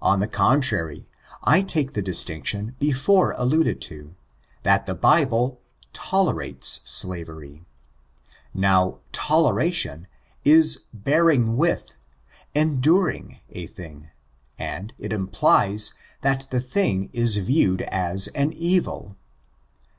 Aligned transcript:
On 0.00 0.20
the 0.20 0.26
contrary, 0.26 1.06
I 1.44 1.60
take 1.60 1.92
the 1.92 2.00
distinction 2.00 2.74
before 2.78 3.34
alluded 3.36 3.82
to, 3.82 4.14
tliat 4.64 4.86
the 4.86 4.94
Bible 4.94 5.60
tolerates 5.92 6.80
slavery. 6.86 7.66
Now, 8.54 9.00
toleration 9.12 10.06
is 10.46 10.84
hearing 11.04 11.58
with— 11.58 11.92
enduring 12.64 13.40
a 13.50 13.66
thing; 13.66 14.08
and 14.58 14.94
it 14.98 15.12
implies, 15.12 15.92
that 16.22 16.46
the 16.50 16.60
thing 16.62 17.10
is 17.12 17.36
viewed 17.36 17.82
as 17.82 18.28
an 18.28 18.54
evil. 18.54 19.14